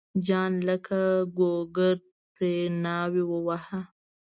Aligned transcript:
جان 0.25 0.53
لکه 0.67 0.99
ګوګرد 1.37 2.03
پرې 2.33 2.55
ناوی 2.83 3.23
وواهه. 3.27 3.81